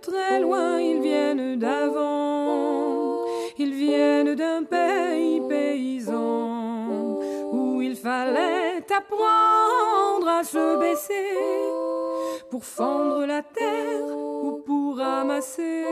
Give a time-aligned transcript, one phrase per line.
[0.00, 3.24] très loin, ils viennent d'avant.
[3.58, 7.18] Ils viennent d'un pays paysan
[7.52, 11.34] où il fallait apprendre à se baisser
[12.50, 15.84] pour fendre la terre ou pour ramasser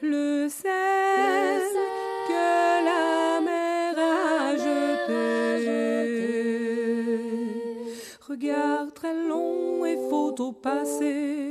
[0.00, 1.62] le sel
[2.28, 5.50] que la mer a jeté.
[8.28, 11.50] Regard très long et photo passé,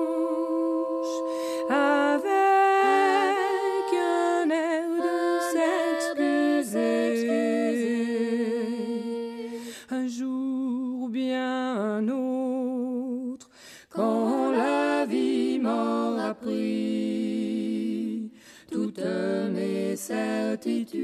[20.01, 20.97] Certitudes,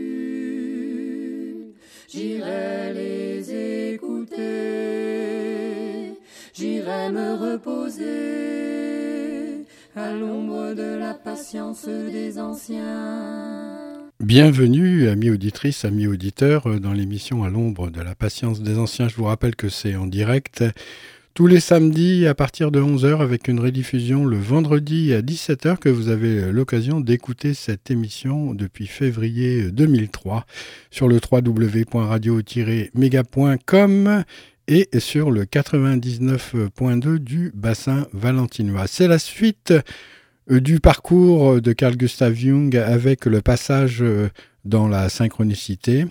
[2.10, 4.38] j'irai les écouter,
[6.54, 8.06] j'irai me reposer
[9.96, 14.10] à l'ombre de la patience des anciens.
[14.20, 19.08] Bienvenue, amis auditrices, amis auditeurs, dans l'émission À l'ombre de la patience des anciens.
[19.08, 20.64] Je vous rappelle que c'est en direct
[21.38, 25.88] tous les samedis à partir de 11h avec une rediffusion le vendredi à 17h que
[25.88, 30.48] vous avez l'occasion d'écouter cette émission depuis février 2003
[30.90, 34.24] sur le www.radio-méga.com
[34.68, 38.88] et sur le 99.2 du bassin valentinois.
[38.88, 39.82] C'est la suite euh,
[40.50, 44.30] du parcours de Carl Gustav Jung avec le passage euh,
[44.64, 46.06] dans la synchronicité,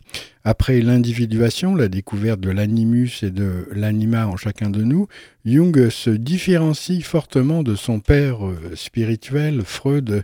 [0.45, 5.09] après l'individuation, la découverte de l'animus et de l'anima en chacun de nous,
[5.47, 10.23] Jung se différencie fortement de son père euh, spirituel, Freud,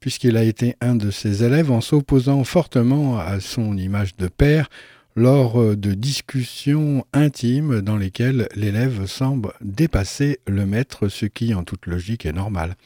[0.00, 4.70] puisqu'il a été un de ses élèves en s'opposant fortement à son image de père
[5.16, 11.86] lors de discussions intimes dans lesquelles l'élève semble dépasser le maître, ce qui en toute
[11.86, 12.76] logique est normal.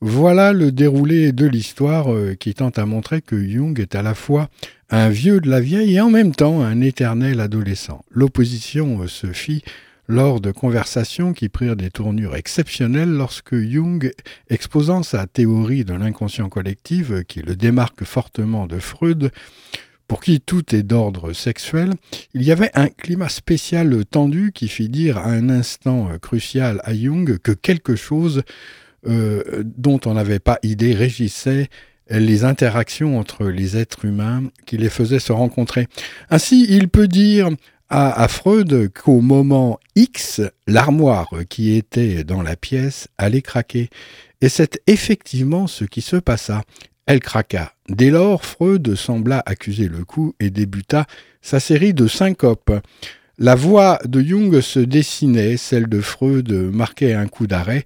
[0.00, 4.14] Voilà le déroulé de l'histoire euh, qui tente à montrer que Jung est à la
[4.14, 4.48] fois
[4.90, 8.04] un vieux de la vieille et en même temps un éternel adolescent.
[8.12, 9.64] L'opposition euh, se fit
[10.06, 14.12] lors de conversations qui prirent des tournures exceptionnelles lorsque Jung,
[14.48, 19.32] exposant sa théorie de l'inconscient collectif, euh, qui le démarque fortement de Freud,
[20.06, 21.92] pour qui tout est d'ordre sexuel,
[22.34, 26.94] il y avait un climat spécial tendu qui fit dire à un instant crucial à
[26.94, 28.44] Jung que quelque chose
[29.06, 31.68] euh, dont on n'avait pas idée régissait
[32.10, 35.88] les interactions entre les êtres humains qui les faisaient se rencontrer.
[36.30, 37.50] Ainsi, il peut dire
[37.90, 43.90] à, à Freud qu'au moment X, l'armoire qui était dans la pièce allait craquer.
[44.40, 46.62] Et c'est effectivement ce qui se passa.
[47.06, 47.72] Elle craqua.
[47.88, 51.06] Dès lors, Freud sembla accuser le coup et débuta
[51.40, 52.72] sa série de syncopes.
[53.38, 57.84] La voix de Jung se dessinait, celle de Freud marquait un coup d'arrêt.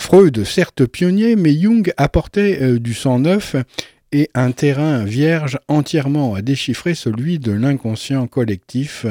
[0.00, 3.54] Freud, certes pionnier, mais Jung apportait euh, du sang neuf
[4.10, 9.06] et un terrain vierge entièrement à déchiffrer, celui de l'inconscient collectif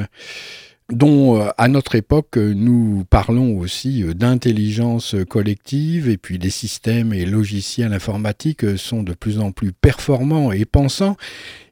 [0.92, 7.14] dont euh, à notre époque nous parlons aussi euh, d'intelligence collective et puis les systèmes
[7.14, 11.16] et logiciels informatiques sont de plus en plus performants et pensants.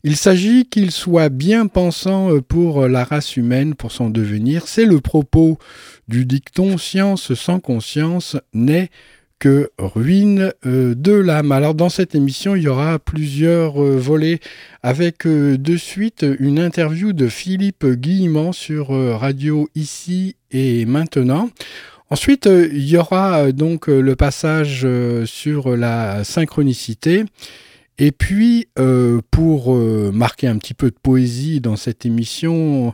[0.04, 4.68] Il s'agit qu'ils soient bien pensants pour la race humaine, pour son devenir.
[4.68, 5.58] C'est le propos
[6.08, 8.90] du dicton Science sans conscience n'est
[9.40, 11.52] que ruine euh, de l'âme.
[11.52, 14.40] Alors dans cette émission, il y aura plusieurs euh, volets
[14.82, 21.50] avec euh, de suite une interview de Philippe Guillemant sur Radio Ici et Maintenant.
[22.10, 24.88] Ensuite, il y aura donc le passage
[25.26, 27.26] sur la synchronicité.
[27.98, 28.70] Et puis,
[29.30, 32.94] pour marquer un petit peu de poésie dans cette émission,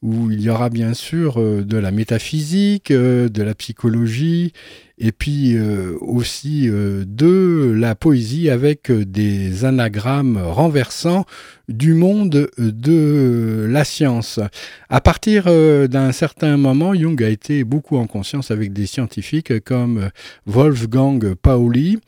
[0.00, 4.54] où il y aura bien sûr de la métaphysique, de la psychologie,
[4.98, 11.24] et puis euh, aussi de la poésie avec des anagrammes renversants
[11.68, 14.40] du monde de la science.
[14.88, 20.10] À partir d'un certain moment, Jung a été beaucoup en conscience avec des scientifiques comme
[20.46, 21.98] Wolfgang Pauli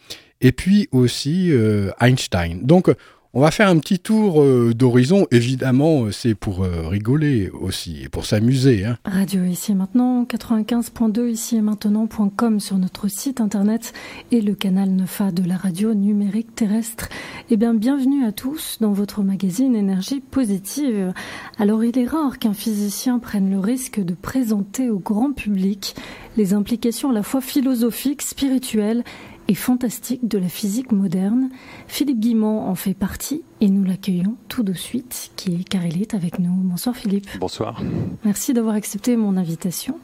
[0.40, 1.52] et puis aussi
[2.00, 2.60] Einstein.
[2.62, 2.90] Donc
[3.36, 5.26] on va faire un petit tour euh, d'horizon.
[5.30, 8.86] Évidemment, euh, c'est pour euh, rigoler aussi et pour s'amuser.
[8.86, 8.96] Hein.
[9.04, 13.92] Radio ici et maintenant, 95.2 ici et maintenant.com sur notre site internet
[14.32, 17.10] et le canal 9A de la radio numérique terrestre.
[17.50, 21.12] Eh bien, bienvenue à tous dans votre magazine Énergie positive.
[21.58, 25.94] Alors, il est rare qu'un physicien prenne le risque de présenter au grand public
[26.38, 29.04] les implications à la fois philosophiques, spirituelles
[29.48, 31.50] et fantastique de la physique moderne.
[31.86, 36.00] Philippe Guimont en fait partie et nous l'accueillons tout de suite, qui est, car il
[36.02, 36.52] est avec nous.
[36.52, 37.28] Bonsoir Philippe.
[37.38, 37.82] Bonsoir.
[38.24, 39.98] Merci d'avoir accepté mon invitation.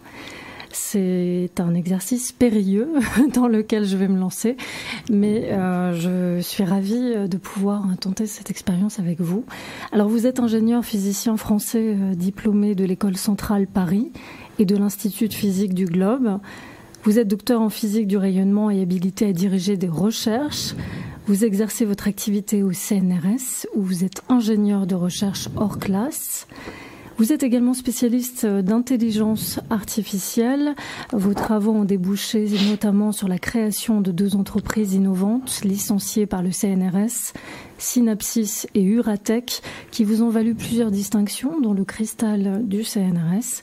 [0.74, 2.88] C'est un exercice périlleux
[3.34, 4.56] dans lequel je vais me lancer,
[5.10, 9.44] mais euh, je suis ravie de pouvoir tenter cette expérience avec vous.
[9.92, 14.12] Alors vous êtes ingénieur physicien français euh, diplômé de l'école centrale Paris
[14.58, 16.38] et de l'Institut de physique du Globe.
[17.04, 20.75] Vous êtes docteur en physique du rayonnement et habilité à diriger des recherches.
[21.26, 26.46] Vous exercez votre activité au CNRS où vous êtes ingénieur de recherche hors classe.
[27.19, 30.76] Vous êtes également spécialiste d'intelligence artificielle.
[31.12, 36.52] Vos travaux ont débouché notamment sur la création de deux entreprises innovantes licenciées par le
[36.52, 37.32] CNRS
[37.82, 43.62] Synapsis et Uratech, qui vous ont valu plusieurs distinctions, dont le cristal du CNRS.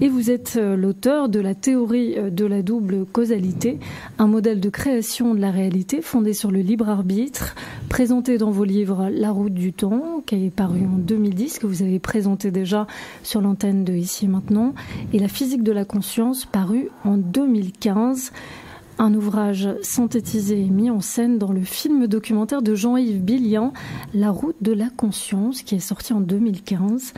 [0.00, 3.78] Et vous êtes euh, l'auteur de la théorie euh, de la double causalité,
[4.18, 7.54] un modèle de création de la réalité fondé sur le libre arbitre,
[7.90, 11.82] présenté dans vos livres La route du temps, qui est paru en 2010, que vous
[11.82, 12.86] avez présenté déjà
[13.22, 14.74] sur l'antenne de Ici et Maintenant,
[15.12, 18.32] et La physique de la conscience, paru en 2015
[19.00, 23.72] un ouvrage synthétisé et mis en scène dans le film documentaire de Jean-Yves Billian,
[24.12, 27.14] La route de la conscience, qui est sorti en 2015.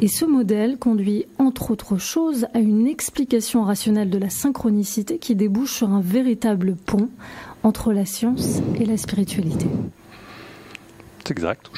[0.00, 5.34] Et ce modèle conduit, entre autres choses, à une explication rationnelle de la synchronicité qui
[5.34, 7.08] débouche sur un véritable pont
[7.64, 9.66] entre la science et la spiritualité
[11.30, 11.70] exact.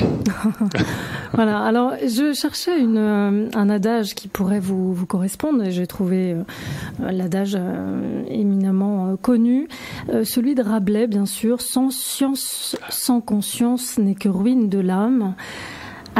[1.32, 6.32] voilà, alors je cherchais euh, un adage qui pourrait vous, vous correspondre et j'ai trouvé
[6.32, 9.68] euh, l'adage euh, éminemment connu,
[10.24, 15.34] celui de Rabelais bien sûr, sans science, sans conscience n'est que ruine de l'âme.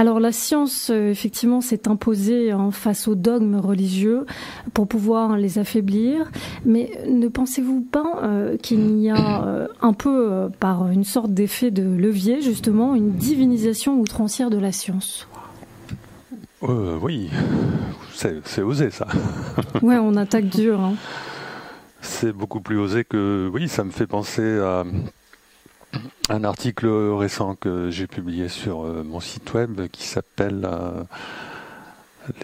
[0.00, 4.24] Alors la science, euh, effectivement, s'est imposée en face aux dogmes religieux
[4.72, 6.30] pour pouvoir les affaiblir.
[6.64, 11.70] Mais ne pensez-vous pas euh, qu'il y a euh, un peu, par une sorte d'effet
[11.70, 15.28] de levier, justement, une divinisation outrancière de la science?
[16.62, 17.28] Oui,
[18.14, 19.06] c'est osé ça.
[19.82, 20.80] ouais, on attaque dur.
[20.80, 20.94] Hein.
[22.00, 23.50] C'est beaucoup plus osé que...
[23.52, 24.84] Oui, ça me fait penser à
[26.28, 31.02] un article récent que j'ai publié sur euh, mon site web qui s'appelle euh,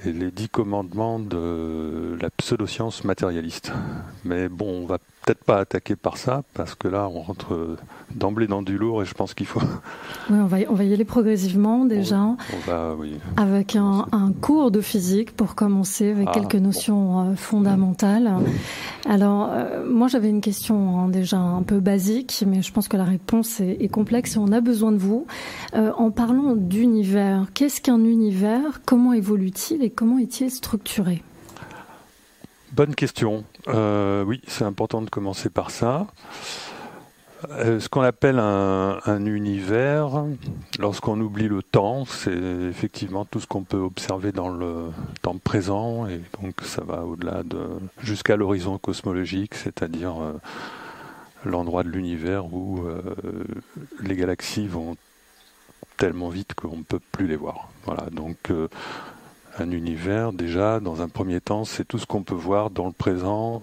[0.05, 3.73] les, dix commandements de la pseudoscience matérialiste.
[4.25, 7.77] Mais bon, on va peut-être pas attaquer par ça, parce que là, on rentre
[8.15, 9.61] d'emblée dans du lourd et je pense qu'il faut.
[10.29, 12.21] Oui, on va, on va y aller progressivement déjà.
[12.21, 12.37] On,
[12.67, 13.17] va, oui.
[13.37, 18.33] Avec un, un, cours de physique pour commencer, avec ah, quelques notions euh, fondamentales.
[19.09, 22.97] Alors, euh, moi, j'avais une question hein, déjà un peu basique, mais je pense que
[22.97, 25.27] la réponse est, est complexe et on a besoin de vous.
[25.75, 28.81] Euh, en parlant d'univers, qu'est-ce qu'un univers?
[28.85, 31.23] Comment évolue-t-il et comment est-il structuré?
[32.73, 33.45] Bonne question.
[33.69, 36.07] Euh, oui, c'est important de commencer par ça.
[37.51, 40.25] Euh, ce qu'on appelle un, univers,
[40.79, 44.91] lorsqu'on oublie le temps, c'est effectivement tout ce qu'on peut observer dans le
[45.23, 47.69] temps présent, et donc ça va au-delà de
[47.99, 50.33] jusqu'à l'horizon cosmologique, c'est-à-dire euh,
[51.45, 52.85] l'endroit de l'univers où
[54.01, 54.97] les galaxies vont
[55.99, 57.69] tellement vite qu'on ne peut plus les voir.
[57.85, 58.51] Voilà, donc
[59.59, 62.93] un univers, déjà, dans un premier temps, c'est tout ce qu'on peut voir dans le
[62.93, 63.63] présent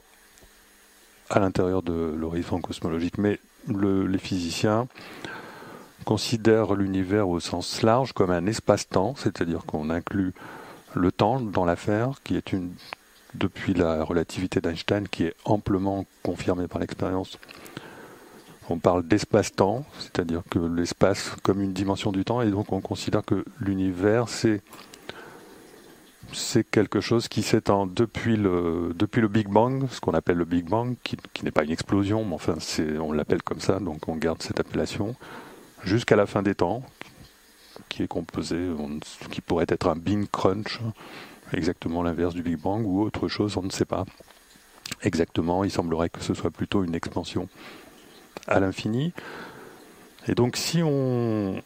[1.29, 3.17] à l'intérieur de l'horizon cosmologique.
[3.17, 4.87] Mais les physiciens
[6.05, 10.33] considèrent l'univers au sens large comme un espace-temps, c'est-à-dire qu'on inclut
[10.93, 12.71] le temps dans l'affaire, qui est une,
[13.35, 17.39] depuis la relativité d'Einstein, qui est amplement confirmée par l'expérience.
[18.69, 23.23] On parle d'espace-temps, c'est-à-dire que l'espace comme une dimension du temps, et donc on considère
[23.23, 24.61] que l'univers, c'est
[26.33, 28.93] c'est quelque chose qui s'étend depuis le,
[29.29, 32.55] Big Bang, ce qu'on appelle le Big Bang, qui, n'est pas une explosion, mais enfin
[32.99, 35.15] on l'appelle comme ça, donc on garde cette appellation,
[35.83, 36.83] jusqu'à la fin des temps,
[37.89, 38.69] qui est composé,
[39.31, 40.79] qui pourrait être un Big Crunch,
[41.53, 44.05] exactement l'inverse du Big Bang, ou autre chose, on ne sait pas
[45.01, 47.47] exactement, il semblerait que ce soit plutôt une expansion
[48.47, 49.13] à l'infini.
[50.27, 51.61] Et donc si on,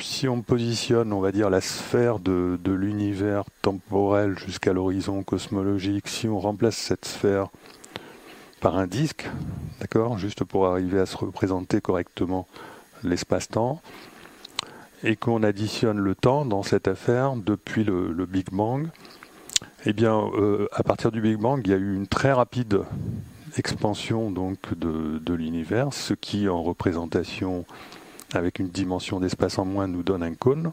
[0.00, 6.28] si on positionne, on va dire, la sphère de, l'univers temporel jusqu'à l'horizon cosmologique, si
[6.28, 7.48] on remplace cette sphère
[8.60, 9.28] par un disque,
[9.80, 12.46] d'accord, juste pour arriver à se représenter correctement
[13.04, 13.80] l'espace-temps,
[15.02, 18.88] et qu'on additionne le temps dans cette affaire depuis le, Big Bang,
[19.84, 22.80] eh bien, euh, à partir du Big Bang, il y a eu une très rapide
[23.56, 27.64] expansion donc de, de l'univers, ce qui, en représentation
[28.32, 30.72] avec une dimension d'espace en moins, nous donne un cône.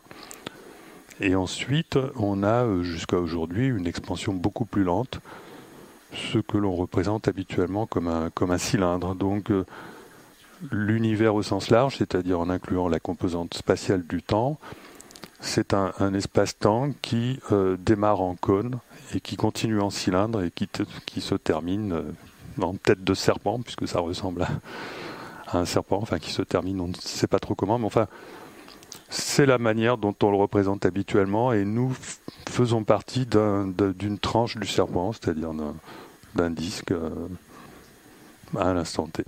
[1.19, 5.19] Et ensuite, on a euh, jusqu'à aujourd'hui une expansion beaucoup plus lente,
[6.13, 9.15] ce que l'on représente habituellement comme un, comme un cylindre.
[9.15, 9.65] Donc, euh,
[10.71, 14.57] l'univers au sens large, c'est-à-dire en incluant la composante spatiale du temps,
[15.39, 18.79] c'est un, espace-temps qui euh, démarre en cône
[19.13, 20.69] et qui continue en cylindre et qui,
[21.05, 22.01] qui se termine
[22.61, 24.49] en tête de serpent, puisque ça ressemble à,
[25.55, 28.07] un serpent, enfin qui se termine, on ne sait pas trop comment, mais enfin,
[29.09, 31.95] c'est la manière dont on le représente habituellement et nous
[32.49, 35.51] faisons partie d'une tranche du serpent, c'est-à-dire
[36.35, 36.91] d'un disque.
[36.91, 37.09] Euh,
[38.59, 39.23] à l'instant T.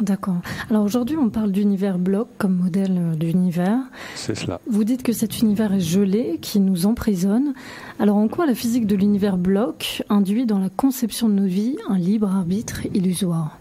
[0.00, 0.40] D'accord.
[0.70, 3.78] Alors aujourd'hui, on parle d'univers bloc comme modèle euh, d'univers.
[4.14, 4.60] C'est cela.
[4.66, 7.54] Vous dites que cet univers est gelé, qui nous emprisonne.
[7.98, 11.76] Alors en quoi la physique de l'univers bloc induit dans la conception de nos vies
[11.88, 13.58] un libre arbitre illusoire?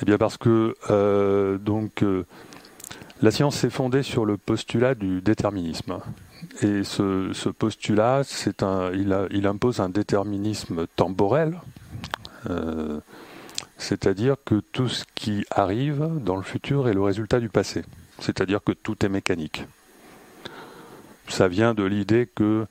[0.00, 2.24] Eh bien parce que euh, donc euh,
[3.22, 5.98] la science s'est fondée sur le postulat du déterminisme.
[6.62, 11.58] Et ce, postulat, c'est un, il, il, impose un déterminisme temporel.
[13.78, 17.84] C'est-à-dire que tout ce qui arrive dans le futur est le résultat du passé.
[18.18, 19.66] C'est-à-dire que tout est mécanique.
[21.28, 22.66] Ça vient de l'idée que,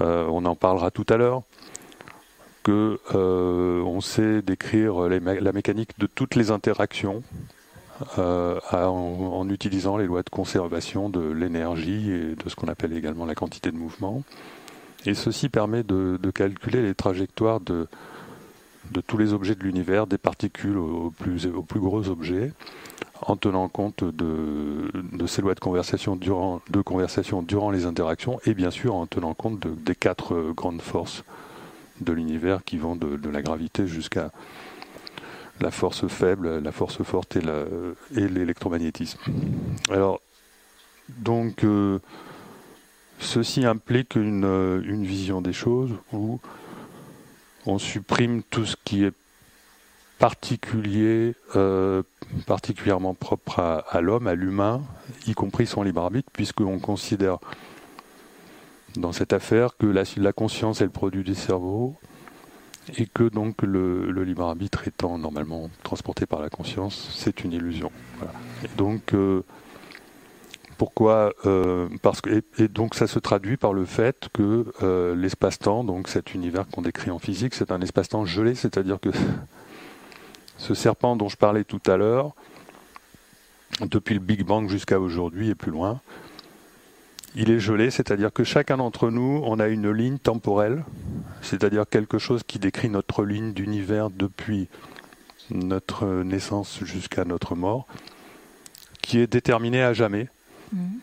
[0.00, 1.42] euh, on en parlera tout à l'heure,
[2.64, 7.22] que euh, on sait décrire la mécanique de toutes les interactions
[8.18, 13.26] euh, en, utilisant les lois de conservation de l'énergie et de ce qu'on appelle également
[13.26, 14.24] la quantité de mouvement.
[15.06, 17.86] Et ceci permet de calculer les trajectoires de,
[19.06, 22.52] tous les objets de l'univers, des particules aux plus, gros objets,
[23.20, 28.54] en tenant compte de, ces lois de conversation, durant, de conversation durant les interactions, et
[28.54, 31.22] bien sûr en tenant compte des quatre grandes forces
[32.00, 34.30] de l'univers qui vont de, la gravité jusqu'à
[35.60, 39.18] la force faible, la force forte et l'électromagnétisme.
[39.90, 40.20] Alors,
[41.08, 41.98] donc, euh,
[43.18, 46.40] ceci implique une, une, vision des choses où
[47.66, 49.12] on supprime tout ce qui est
[50.18, 52.02] particulier, euh,
[52.46, 54.82] particulièrement propre à, l'homme, à l'humain,
[55.26, 57.38] y compris son libre arbitre, puisqu'on considère
[58.96, 61.94] dans cette affaire que la, conscience est le produit du cerveau
[62.96, 67.90] et que donc le, libre arbitre étant normalement transporté par la conscience, c'est une illusion.
[68.64, 69.42] Et donc euh,
[70.76, 75.84] pourquoi euh, Parce que et, donc ça se traduit par le fait que euh, l'espace-temps,
[75.84, 79.10] donc cet univers qu'on décrit en physique, c'est un espace-temps gelé, c'est-à-dire que
[80.58, 82.32] ce serpent dont je parlais tout à l'heure,
[83.80, 86.00] depuis le Big Bang jusqu'à aujourd'hui et plus loin,
[87.34, 90.84] il est gelé, c'est-à-dire que chacun d'entre nous, on a une ligne temporelle,
[91.42, 94.68] c'est-à-dire quelque chose qui décrit notre ligne d'univers depuis
[95.50, 97.86] notre naissance jusqu'à notre mort,
[99.02, 100.28] qui est déterminée à jamais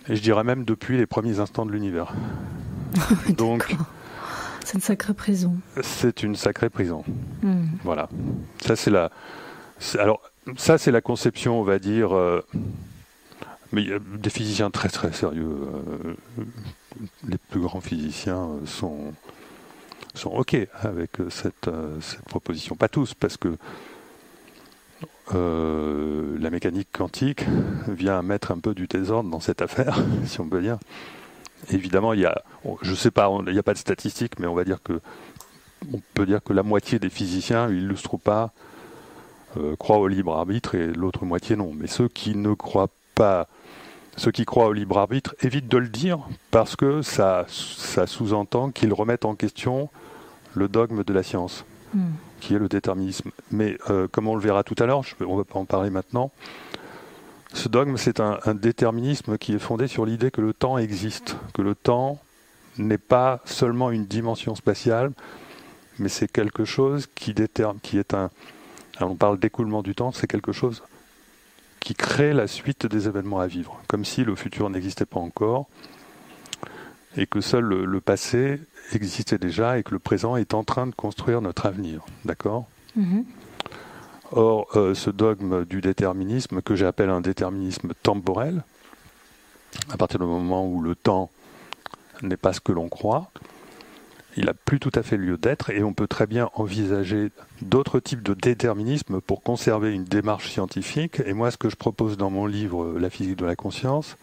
[0.10, 2.14] et je dirais même depuis les premiers instants de l'univers.
[3.38, 3.76] Donc,
[4.66, 5.56] c'est une sacrée prison.
[5.82, 7.04] C'est une sacrée prison.
[7.42, 7.66] Hmm.
[7.84, 8.10] Voilà.
[8.66, 9.12] Ça c'est la.
[9.98, 10.22] Alors
[10.58, 12.16] ça c'est la conception, on va dire.
[12.16, 12.46] Euh,
[13.72, 15.48] mais il y a des physiciens très très sérieux.
[15.48, 16.16] Euh,
[17.28, 19.13] les plus grands physiciens euh, sont
[20.13, 21.70] sont ok avec cette,
[22.01, 22.75] cette proposition.
[22.75, 23.56] Pas tous parce que
[25.34, 27.46] euh, la mécanique quantique
[27.88, 30.78] vient mettre un peu du désordre dans cette affaire, si on peut dire.
[31.70, 32.42] Évidemment, il y a,
[32.82, 35.00] je sais pas, il n'y a pas de statistiques, mais on va dire que,
[35.94, 38.51] on peut dire que la moitié des physiciens illustrent pas,
[39.58, 41.72] euh, croient au libre arbitre et l'autre moitié non.
[41.75, 43.48] Mais ceux qui ne croient pas,
[44.18, 46.20] ceux qui croient au libre arbitre évitent de le dire
[46.51, 49.89] parce que ça, ça sous-entend qu'ils remettent en question
[50.53, 51.65] le dogme de la science.
[51.94, 53.32] Hmm qui est le déterminisme.
[53.51, 56.32] Mais euh, comme on le verra tout à l'heure, on va pas en parler maintenant,
[57.53, 61.62] ce dogme, c'est un, déterminisme qui est fondé sur l'idée que le temps existe, que
[61.62, 62.20] le temps
[62.77, 65.12] n'est pas seulement une dimension spatiale,
[66.00, 68.30] mais c'est quelque chose qui, détermine, qui est un...
[69.01, 70.82] on parle d'écoulement du temps, c'est quelque chose
[71.82, 75.68] qui crée la suite des événements à vivre, comme si le futur n'existait pas encore,
[77.18, 78.62] et que seul le passé
[78.94, 82.06] existait déjà et que le présent est en train de construire notre avenir.
[82.24, 82.68] D'accord?
[82.96, 83.26] Mhm.
[84.32, 88.64] Or, euh, ce dogme du déterminisme, que j'appelle un déterminisme temporel,
[89.90, 91.30] à partir du moment où le temps
[92.22, 93.30] n'est pas ce que l'on croit,
[94.38, 98.00] il n'a plus tout à fait lieu d'être et on peut très bien envisager d'autres
[98.00, 101.22] types de déterminisme pour conserver une démarche scientifique.
[101.26, 104.18] Et moi, ce que je propose dans mon livre La physique de la conscience,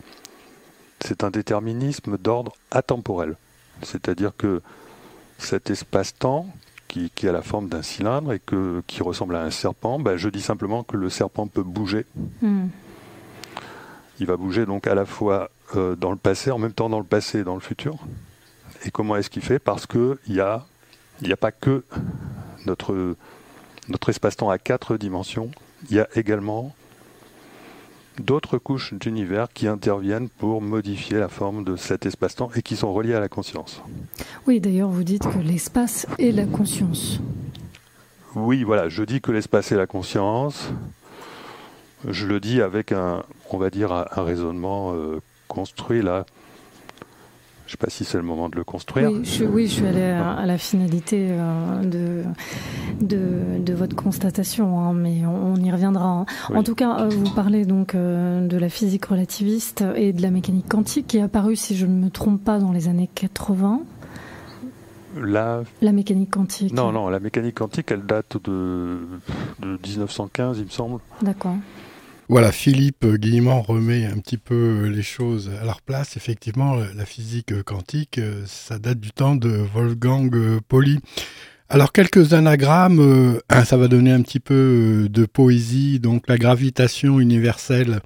[1.00, 3.36] c'est un déterminisme d'ordre atemporel.
[3.82, 4.62] C'est-à-dire que
[5.38, 6.46] cet espace-temps,
[6.88, 10.30] qui, a la forme d'un cylindre et que, qui ressemble à un serpent, ben, je
[10.30, 12.06] dis simplement que le serpent peut bouger.
[12.40, 12.68] Hmm.
[14.20, 16.98] Il va bouger donc à la fois euh, dans le passé, en même temps dans
[16.98, 17.98] le passé et dans le futur.
[18.84, 20.66] Et comment est-ce qu'il fait Parce qu'il n'y a,
[21.28, 21.84] a pas que
[22.66, 23.16] notre,
[23.88, 25.50] notre espace-temps à quatre dimensions
[25.90, 26.74] il y a également
[28.18, 32.92] d'autres couches d'univers qui interviennent pour modifier la forme de cet espace-temps et qui sont
[32.92, 33.80] reliées à la conscience.
[34.46, 37.20] Oui, d'ailleurs, vous dites que l'espace est la conscience.
[38.34, 40.68] Oui, voilà, je dis que l'espace est la conscience.
[42.06, 46.26] Je le dis avec un, on va dire, un, raisonnement euh, construit là.
[47.68, 49.12] Je ne sais pas si c'est le moment de le construire.
[49.12, 52.24] Oui, je, oui, je suis allé à, la finalité euh, de,
[53.58, 56.08] de, votre constatation, hein, mais on, y reviendra.
[56.08, 56.26] Hein.
[56.54, 60.66] En tout cas, euh, vous parlez donc de la physique relativiste et de la mécanique
[60.66, 63.82] quantique qui est apparue, si je ne me trompe pas, dans les années 80.
[65.20, 65.62] La...
[65.82, 66.72] la mécanique quantique.
[66.72, 69.00] Non, non, la mécanique quantique, elle date de,
[69.60, 71.00] de 1915, il me semble.
[71.20, 71.56] D'accord.
[72.28, 76.16] Voilà, Philippe Guillemont remet un petit peu les choses à leur place.
[76.18, 80.98] Effectivement, la physique quantique, ça date du temps de Wolfgang Pauli.
[81.70, 86.00] Alors, quelques anagrammes, ça va donner un petit peu de poésie.
[86.00, 88.00] Donc, la gravitation universelle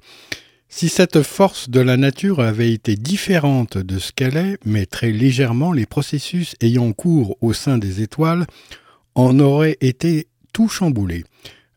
[0.75, 5.11] si cette force de la nature avait été différente de ce qu'elle est, mais très
[5.11, 8.47] légèrement, les processus ayant cours au sein des étoiles
[9.13, 11.25] en auraient été tout chamboulés.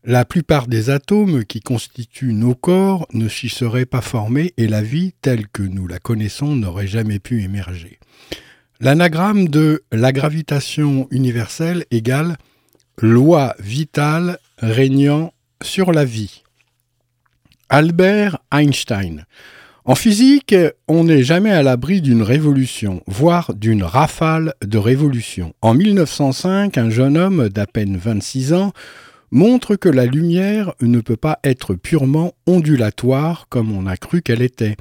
[0.09, 4.81] La plupart des atomes qui constituent nos corps ne s'y seraient pas formés et la
[4.81, 7.99] vie telle que nous la connaissons n'aurait jamais pu émerger.
[8.79, 12.37] L'anagramme de la gravitation universelle égale
[13.01, 16.41] loi vitale régnant sur la vie.
[17.67, 19.25] Albert Einstein.
[19.83, 20.55] En physique,
[20.87, 25.53] on n'est jamais à l'abri d'une révolution, voire d'une rafale de révolution.
[25.61, 28.71] En 1905, un jeune homme d'à peine 26 ans
[29.31, 34.41] montre que la lumière ne peut pas être purement ondulatoire comme on a cru qu'elle
[34.41, 34.75] était.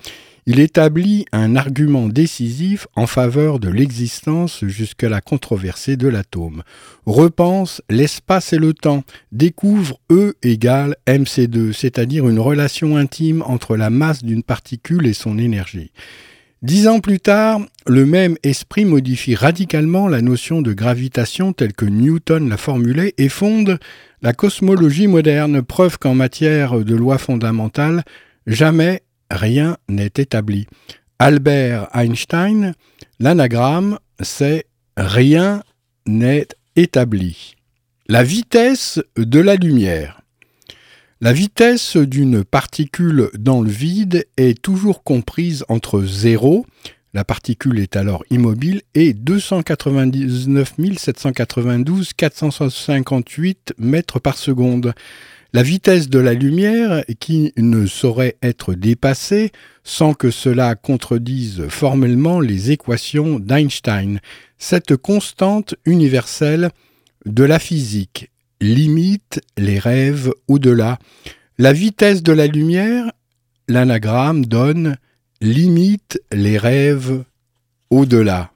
[0.48, 6.62] Il établit un argument décisif en faveur de l'existence jusqu'à la controversée de l'atome.
[7.04, 13.90] Repense l'espace et le temps, découvre E égale mc2, c'est-à-dire une relation intime entre la
[13.90, 15.90] masse d'une particule et son énergie.
[16.66, 21.84] Dix ans plus tard, le même esprit modifie radicalement la notion de gravitation telle que
[21.84, 23.78] Newton l'a formulée et fonde
[24.20, 28.02] la cosmologie moderne, preuve qu'en matière de lois fondamentales,
[28.48, 30.66] jamais rien n'est établi.
[31.20, 32.74] Albert Einstein,
[33.20, 34.64] l'anagramme, c'est
[34.96, 35.62] rien
[36.04, 37.54] n'est établi.
[38.08, 40.20] La vitesse de la lumière.
[41.22, 46.66] La vitesse d'une particule dans le vide est toujours comprise entre 0,
[47.14, 54.92] la particule est alors immobile, et 299 792 458 mètres par seconde.
[55.54, 59.52] La vitesse de la lumière, qui ne saurait être dépassée
[59.84, 64.20] sans que cela contredise formellement les équations d'Einstein,
[64.58, 66.68] cette constante universelle
[67.24, 68.28] de la physique
[68.60, 70.98] limite les rêves au-delà.
[71.58, 73.10] La vitesse de la lumière,
[73.68, 74.96] l'anagramme donne
[75.40, 77.24] limite les rêves
[77.90, 78.52] au-delà.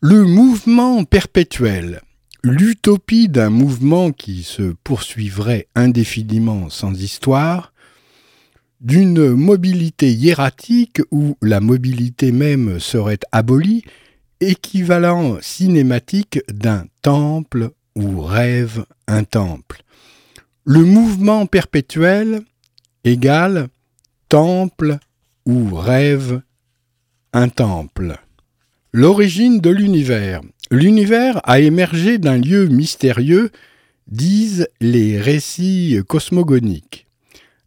[0.00, 2.00] Le mouvement perpétuel
[2.44, 7.72] l'utopie d'un mouvement qui se poursuivrait indéfiniment sans histoire,
[8.82, 13.82] d'une mobilité hiératique où la mobilité même serait abolie,
[14.40, 19.82] équivalent cinématique d'un temple où rêve un temple.
[20.64, 22.42] Le mouvement perpétuel
[23.04, 23.68] égale
[24.28, 24.98] temple
[25.46, 26.40] où rêve
[27.32, 28.16] un temple.
[28.92, 30.40] L'origine de l'univers.
[30.70, 33.50] L'univers a émergé d'un lieu mystérieux,
[34.06, 37.06] disent les récits cosmogoniques.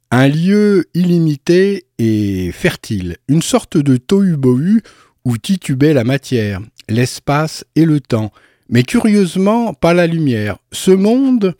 [0.10, 4.82] Un lieu illimité et fertile, une sorte de tohu-bohu
[5.26, 8.32] où titubait la matière, l'espace et le temps,
[8.70, 10.58] mais curieusement pas la lumière.
[10.72, 11.56] Ce monde,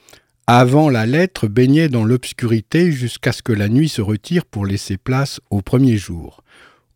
[0.48, 4.98] avant la lettre, baignait dans l'obscurité jusqu'à ce que la nuit se retire pour laisser
[4.98, 6.44] place au premier jour.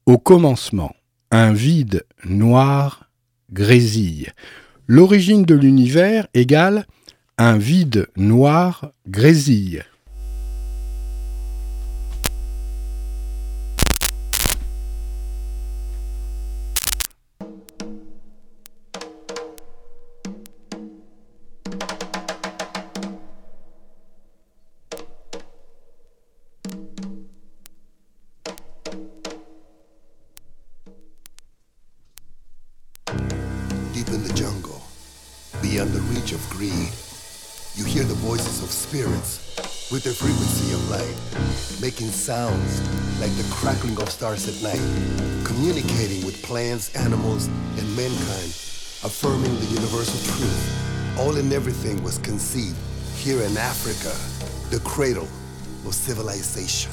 [0.06, 0.96] Au commencement,
[1.32, 3.10] un vide noir
[3.52, 4.28] grésille.
[4.88, 6.86] L'origine de l'univers égale
[7.38, 9.84] un vide noir grésille.
[42.02, 42.82] Making sounds
[43.20, 44.82] like the crackling of stars at night,
[45.46, 47.46] communicating with plants, animals,
[47.78, 48.50] and mankind,
[49.04, 51.20] affirming the universal truth.
[51.20, 52.78] All and everything was conceived
[53.18, 54.16] here in Africa,
[54.76, 55.28] the cradle
[55.86, 56.92] of civilization.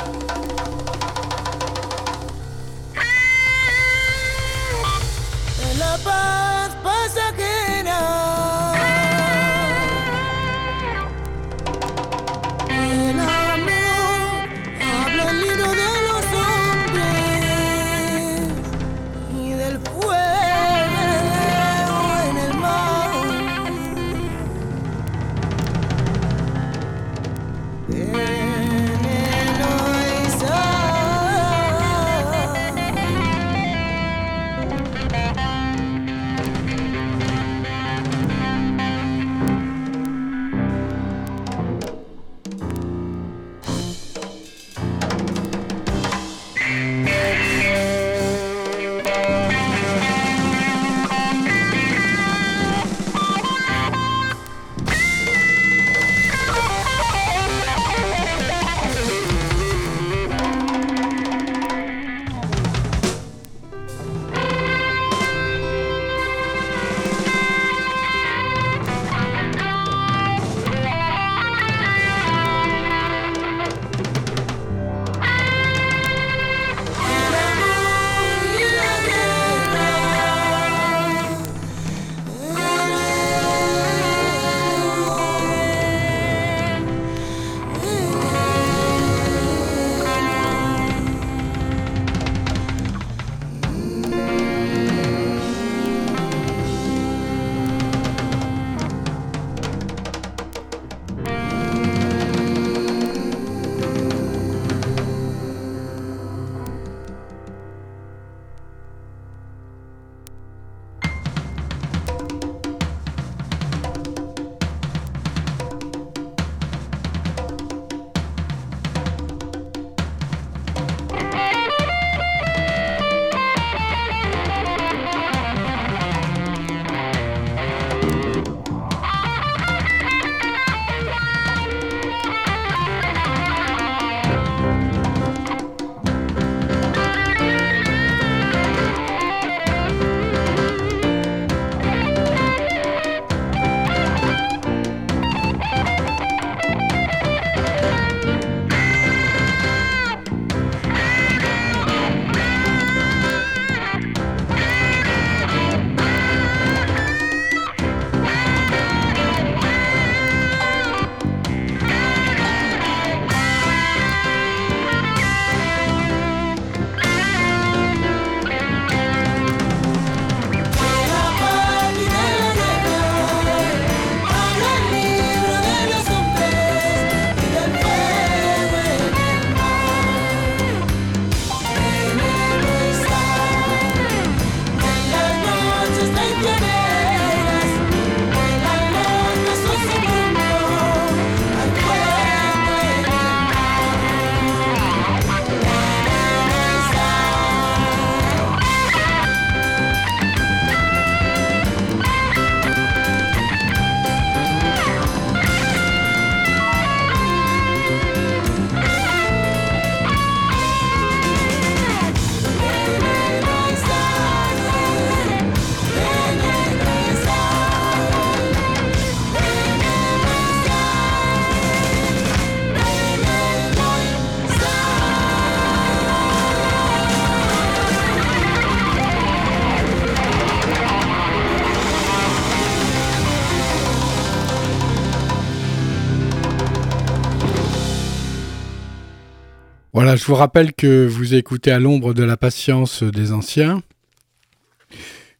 [240.00, 243.82] Voilà, je vous rappelle que vous écoutez à l'ombre de la patience des anciens.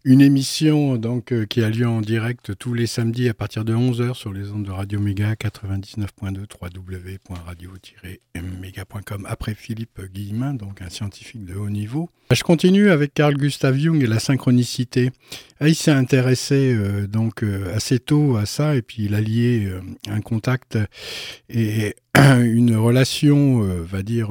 [0.08, 3.74] Une émission donc euh, qui a lieu en direct tous les samedis à partir de
[3.74, 11.44] 11h sur les ondes de Radio Méga 99.2 www.radio-méga.com après Philippe Guillemin, donc un scientifique
[11.44, 12.08] de haut niveau.
[12.30, 15.10] Je continue avec Carl Gustav Jung et la synchronicité.
[15.60, 19.20] Ah, il s'est intéressé euh, donc euh, assez tôt à ça et puis il a
[19.20, 19.70] lié
[20.08, 20.78] un contact
[21.50, 24.30] et une relation, va dire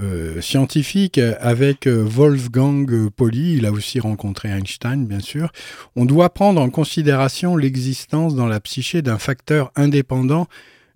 [0.00, 5.50] euh, scientifique avec euh, Wolfgang Pauli, il a aussi rencontré Einstein bien sûr,
[5.94, 10.48] on doit prendre en considération l'existence dans la psyché d'un facteur indépendant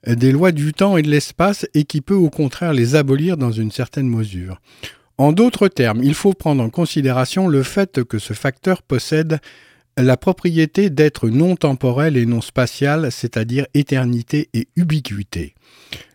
[0.06, 3.52] des lois du temps et de l'espace et qui peut au contraire les abolir dans
[3.52, 4.60] une certaine mesure.
[5.18, 9.40] En d'autres termes, il faut prendre en considération le fait que ce facteur possède
[10.02, 15.54] la propriété d'être non temporel et non spatial, c'est-à-dire éternité et ubiquité.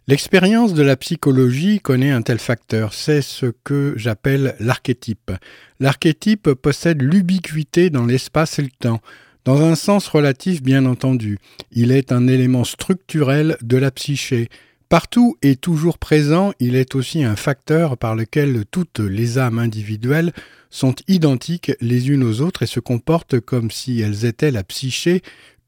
[0.08, 5.32] L'expérience de la psychologie connaît un tel facteur, c'est ce que j'appelle l'archétype.
[5.80, 9.02] L'archétype possède l'ubiquité dans l'espace et le temps,
[9.46, 11.40] dans un sens relatif bien entendu.
[11.72, 14.50] Il est un élément structurel de la psyché.
[14.90, 20.34] Partout et toujours présent, il est aussi un facteur par lequel toutes les âmes individuelles
[20.76, 25.22] sont identiques les unes aux autres et se comportent comme si elles étaient la psyché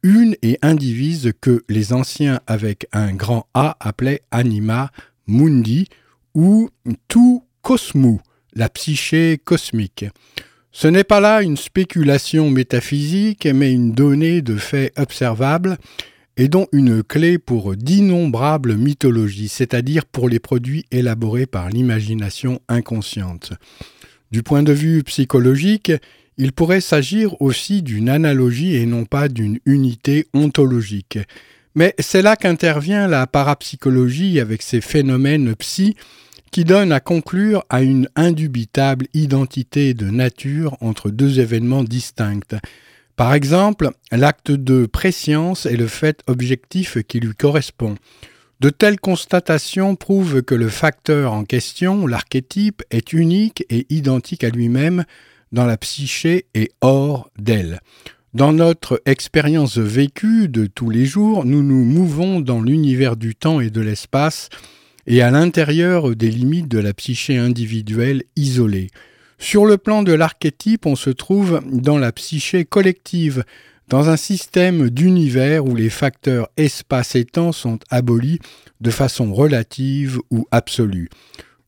[0.04, 4.91] une et indivise que les anciens avec un grand A appelaient anima
[5.26, 5.88] mundi
[6.36, 6.70] ou
[7.08, 8.20] tout cosmou,
[8.54, 10.06] la psyché cosmique.
[10.74, 15.78] Ce n'est pas là une spéculation métaphysique, mais une donnée de faits observables
[16.36, 23.54] et dont une clé pour d'innombrables mythologies, c'est-à-dire pour les produits élaborés par l'imagination inconsciente.
[24.32, 25.92] Du point de vue psychologique,
[26.38, 31.20] il pourrait s'agir aussi d'une analogie et non pas d'une unité ontologique.
[31.76, 35.96] Mais c'est là qu'intervient la parapsychologie avec ses phénomènes psy
[36.52, 42.60] qui donnent à conclure à une indubitable identité de nature entre deux événements distincts.
[43.16, 47.96] Par exemple, l'acte de préscience est le fait objectif qui lui correspond.
[48.60, 54.50] De telles constatations prouvent que le facteur en question, l'archétype, est unique et identique à
[54.50, 55.06] lui-même
[55.52, 57.82] dans la psyché et hors d'elle.
[58.34, 63.62] Dans notre expérience vécue de tous les jours, nous nous mouvons dans l'univers du temps
[63.62, 64.50] et de l'espace
[65.06, 68.89] et à l'intérieur des limites de la psyché individuelle isolée.
[69.38, 73.43] Sur le plan de l'archétype, on se trouve dans la psyché collective,
[73.88, 78.39] dans un système d'univers où les facteurs espace et temps sont abolis
[78.82, 81.10] de façon relative ou absolue.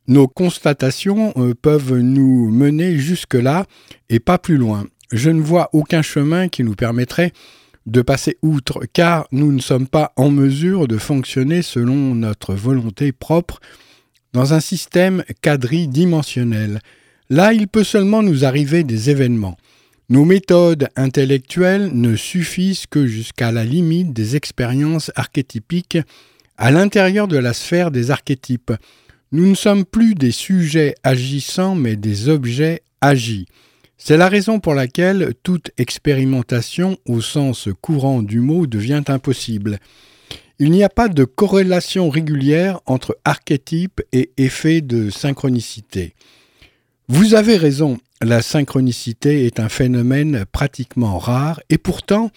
[0.07, 3.65] Nos constatations euh, peuvent nous mener jusque-là
[4.09, 4.85] et pas plus loin.
[5.11, 7.31] Je ne vois aucun chemin qui nous permettrait
[7.85, 13.11] de passer outre, car nous ne sommes pas en mesure de fonctionner selon notre volonté
[13.11, 13.59] propre
[14.33, 16.81] dans un système quadridimensionnel.
[17.29, 19.57] Là, il peut seulement nous arriver des événements.
[20.09, 25.99] Nos méthodes intellectuelles ne suffisent que jusqu'à la limite des expériences archétypiques
[26.57, 28.73] à l'intérieur de la sphère des archétypes.
[29.31, 33.45] Nous ne sommes plus des sujets agissants, mais des objets agis.
[33.99, 39.77] C'est la raison pour laquelle toute expérimentation au sens courant du mot devient impossible.
[40.57, 46.15] Il n'y a pas de corrélation régulière entre archétype et effet de synchronicité.
[47.09, 52.29] Vous avez raison, la synchronicité est un phénomène pratiquement rare et pourtant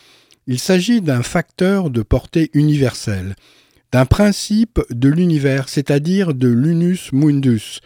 [0.47, 3.37] il s'agit d'un facteur de portée universelle
[3.93, 7.81] d'un principe de l'univers, c'est-à-dire de l'unus mundus,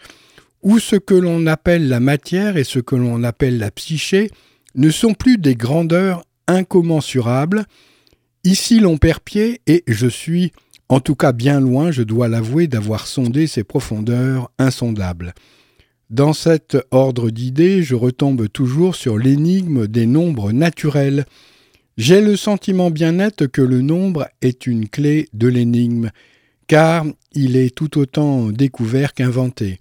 [0.63, 4.31] où ce que l'on appelle la matière et ce que l'on appelle la psyché
[4.75, 7.65] ne sont plus des grandeurs incommensurables.
[8.45, 10.53] Ici l'on perd pied et je suis,
[10.87, 15.33] en tout cas bien loin, je dois l'avouer, d'avoir sondé ces profondeurs insondables.
[16.09, 21.25] Dans cet ordre d'idées, je retombe toujours sur l'énigme des nombres naturels,
[21.97, 26.11] j'ai le sentiment bien net que le nombre est une clé de l'énigme,
[26.67, 29.79] car il est tout autant découvert qu'inventé.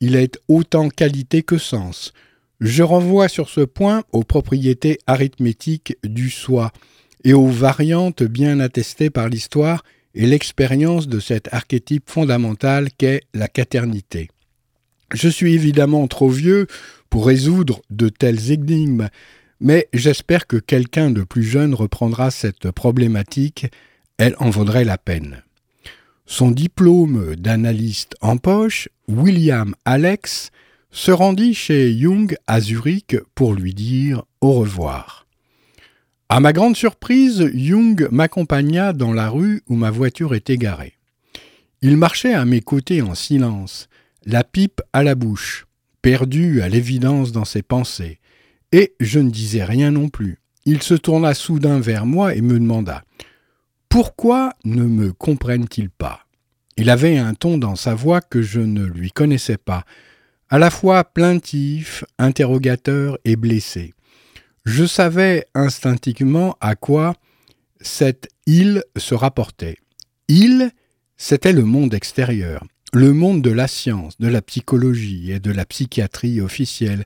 [0.00, 2.12] Il est autant qualité que sens.
[2.60, 6.70] Je renvoie sur ce point aux propriétés arithmétiques du soi
[7.24, 9.82] et aux variantes bien attestées par l'histoire
[10.14, 14.28] et l'expérience de cet archétype fondamental qu'est la quaternité.
[15.14, 16.66] Je suis évidemment trop vieux
[17.08, 19.08] pour résoudre de telles énigmes,
[19.60, 23.66] mais j'espère que quelqu'un de plus jeune reprendra cette problématique,
[24.18, 25.44] elle en vaudrait la peine.
[26.26, 30.50] Son diplôme d'analyste en poche, William Alex
[30.90, 35.28] se rendit chez Jung à Zurich pour lui dire au revoir.
[36.28, 40.94] À ma grande surprise, Jung m'accompagna dans la rue où ma voiture était garée.
[41.82, 43.88] Il marchait à mes côtés en silence,
[44.26, 45.66] la pipe à la bouche,
[46.02, 48.18] perdu à l'évidence dans ses pensées,
[48.72, 50.38] et je ne disais rien non plus.
[50.64, 53.04] Il se tourna soudain vers moi et me demanda
[53.88, 56.26] Pourquoi ne me comprennent-ils pas?
[56.76, 59.84] Il avait un ton dans sa voix que je ne lui connaissais pas,
[60.48, 63.94] à la fois plaintif, interrogateur et blessé.
[64.64, 67.14] Je savais instinctivement à quoi
[67.80, 69.76] cette île se rapportait.
[70.28, 70.70] Il,
[71.16, 75.64] c'était le monde extérieur, le monde de la science, de la psychologie et de la
[75.64, 77.04] psychiatrie officielle,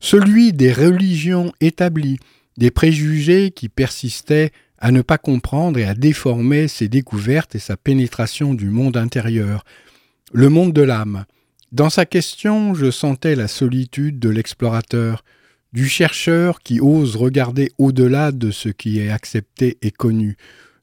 [0.00, 2.18] celui des religions établies,
[2.56, 7.76] des préjugés qui persistaient à ne pas comprendre et à déformer ses découvertes et sa
[7.76, 9.64] pénétration du monde intérieur,
[10.32, 11.24] le monde de l'âme.
[11.70, 15.24] Dans sa question, je sentais la solitude de l'explorateur,
[15.72, 20.36] du chercheur qui ose regarder au-delà de ce qui est accepté et connu,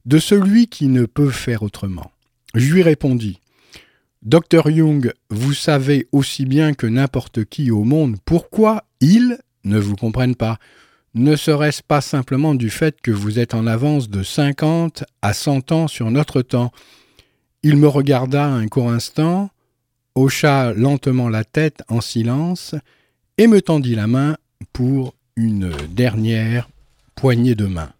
[0.05, 2.11] de celui qui ne peut faire autrement.
[2.53, 3.39] Je lui répondis
[4.25, 9.95] Docteur Jung, vous savez aussi bien que n'importe qui au monde pourquoi ils ne vous
[9.95, 10.57] comprennent pas.
[11.13, 15.71] Ne serait-ce pas simplement du fait que vous êtes en avance de 50 à 100
[15.71, 16.71] ans sur notre temps
[17.61, 19.51] Il me regarda un court instant,
[20.15, 22.73] hocha lentement la tête en silence
[23.37, 24.37] et me tendit la main
[24.73, 26.67] pour une dernière
[27.13, 27.94] poignée de main.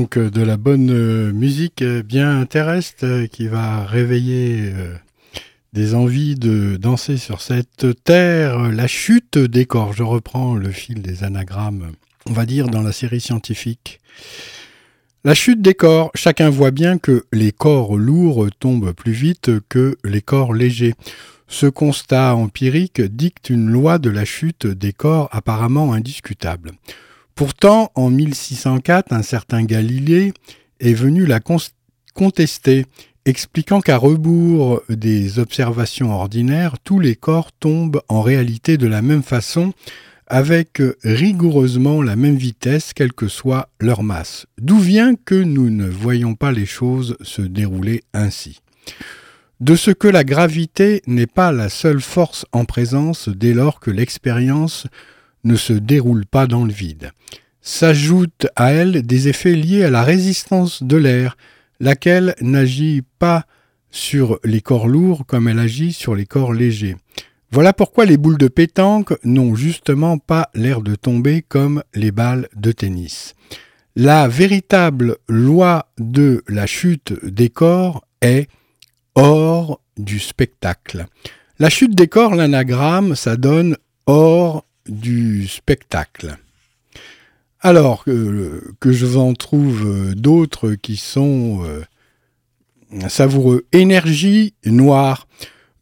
[0.00, 4.72] Donc euh, de la bonne euh, musique euh, bien terrestre qui va réveiller
[5.74, 8.70] des envies de danser sur cette terre.
[8.72, 11.92] La chute des corps, je reprends le fil des anagrammes,
[12.24, 14.00] on va dire dans la série scientifique.
[15.22, 19.98] La chute des corps, chacun voit bien que les corps lourds tombent plus vite que
[20.02, 20.94] les corps légers.
[21.46, 26.72] Ce constat empirique dicte une loi de la chute des corps apparemment indiscutable.
[27.40, 30.34] Pourtant, en 1604, un certain Galilée
[30.78, 31.40] est venu la
[32.12, 32.84] contester,
[33.24, 39.22] expliquant qu'à rebours des observations ordinaires, tous les corps tombent en réalité de la même
[39.22, 39.72] façon,
[40.26, 44.44] avec rigoureusement la même vitesse, quelle que soit leur masse.
[44.58, 48.60] D'où vient que nous ne voyons pas les choses se dérouler ainsi?
[49.60, 53.90] De ce que la gravité n'est pas la seule force en présence dès lors que
[53.90, 54.86] l'expérience
[55.44, 57.12] ne se déroule pas dans le vide.
[57.62, 61.36] S'ajoutent à elle des effets liés à la résistance de l'air,
[61.78, 63.46] laquelle n'agit pas
[63.90, 66.96] sur les corps lourds comme elle agit sur les corps légers.
[67.52, 72.48] Voilà pourquoi les boules de pétanque n'ont justement pas l'air de tomber comme les balles
[72.54, 73.34] de tennis.
[73.96, 78.48] La véritable loi de la chute des corps est
[79.16, 81.06] hors du spectacle.
[81.58, 83.76] La chute des corps, l'anagramme, ça donne
[84.06, 86.36] hors du spectacle.
[87.60, 93.66] Alors que, je en trouve d'autres qui sont euh, savoureux.
[93.72, 95.26] Énergie noire.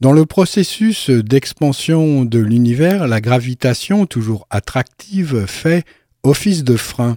[0.00, 5.84] Dans le processus d'expansion de l'univers, la gravitation, toujours attractive, fait
[6.22, 7.16] office de frein.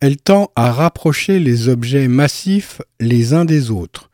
[0.00, 4.10] Elle tend à rapprocher les objets massifs les uns des autres,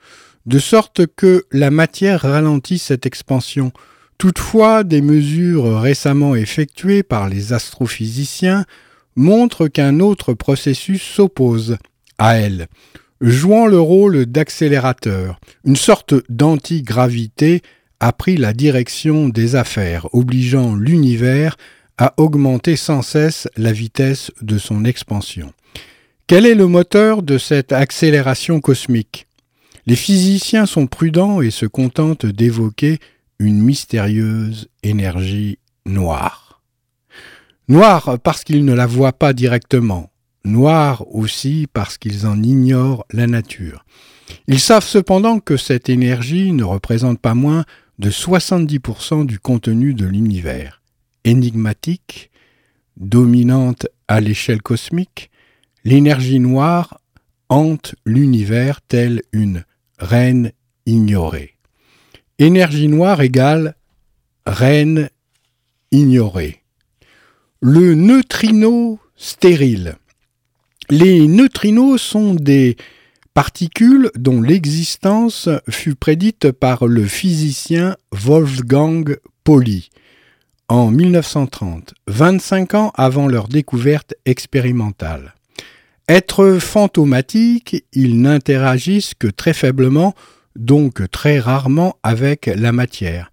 [0.46, 3.72] de sorte que la matière ralentit cette expansion.
[4.22, 8.66] Toutefois, des mesures récemment effectuées par les astrophysiciens
[9.16, 11.76] montrent qu'un autre processus s'oppose
[12.18, 12.68] à elle,
[13.20, 15.40] jouant le rôle d'accélérateur.
[15.64, 17.62] Une sorte d'antigravité
[17.98, 21.56] a pris la direction des affaires, obligeant l'univers
[21.98, 25.52] à augmenter sans cesse la vitesse de son expansion.
[26.28, 29.26] Quel est le moteur de cette accélération cosmique?
[29.86, 33.00] Les physiciens sont prudents et se contentent d'évoquer
[33.43, 36.62] une mystérieuse énergie noire.
[37.66, 40.11] Noire parce qu'ils ne la voient pas directement,
[40.45, 43.84] noire aussi parce qu'ils en ignorent la nature.
[44.47, 47.64] Ils savent cependant que cette énergie ne représente pas moins
[47.99, 50.80] de 70% du contenu de l'univers.
[51.24, 52.30] Énigmatique,
[52.97, 55.30] dominante à l'échelle cosmique,
[55.84, 57.01] l'énergie noire
[57.49, 59.64] hante l'univers telle une
[59.99, 60.53] reine
[60.86, 61.51] ignorée.
[62.43, 63.76] Énergie noire égale
[64.47, 65.11] reine
[65.93, 66.64] ignorée.
[67.61, 69.95] Le neutrino stérile.
[70.90, 72.76] Les neutrinos sont des
[73.32, 79.90] particules dont l'existence fut prédite par le physicien Wolfgang Pauli
[80.66, 85.34] en 1930, 25 ans avant leur découverte expérimentale.
[86.09, 90.16] Être fantomatiques, ils n'interagissent que très faiblement
[90.57, 93.30] donc très rarement avec la matière.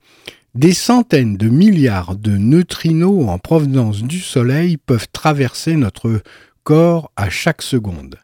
[0.55, 6.21] Des centaines de milliards de neutrinos en provenance du Soleil peuvent traverser notre
[6.63, 8.17] corps à chaque seconde.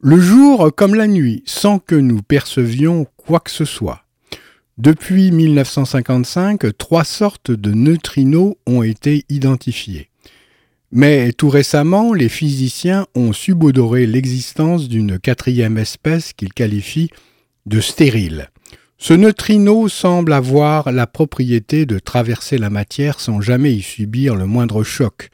[0.00, 4.04] Le jour comme la nuit, sans que nous percevions quoi que ce soit.
[4.76, 10.08] Depuis 1955, trois sortes de neutrinos ont été identifiés.
[10.92, 17.10] Mais tout récemment, les physiciens ont subodoré l'existence d'une quatrième espèce qu'ils qualifient
[17.66, 18.50] de stérile.
[18.98, 24.46] Ce neutrino semble avoir la propriété de traverser la matière sans jamais y subir le
[24.46, 25.30] moindre choc,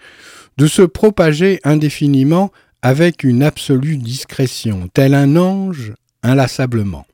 [0.57, 2.51] de se propager indéfiniment
[2.83, 7.07] avec une absolue discrétion, tel un ange inlassablement.